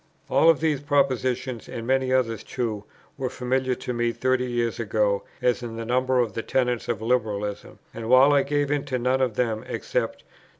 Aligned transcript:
All 0.31 0.49
of 0.49 0.61
these 0.61 0.81
propositions, 0.81 1.69
and 1.69 1.85
many 1.85 2.11
others 2.11 2.43
too, 2.43 2.85
were 3.19 3.29
familiar 3.29 3.75
to 3.75 3.93
me 3.93 4.11
thirty 4.11 4.47
years 4.47 4.79
ago, 4.79 5.21
as 5.43 5.61
in 5.61 5.75
the 5.75 5.85
number 5.85 6.17
of 6.19 6.33
the 6.33 6.41
tenets 6.41 6.87
of 6.89 7.03
Liberalism, 7.03 7.77
and, 7.93 8.09
while 8.09 8.33
I 8.33 8.41
gave 8.41 8.71
into 8.71 8.97
none 8.97 9.21
of 9.21 9.35
them 9.35 9.63
except 9.67 10.23
No. 10.23 10.29